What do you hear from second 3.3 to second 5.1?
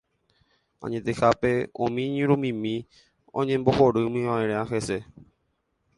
oñembohorýmiva'erã hese.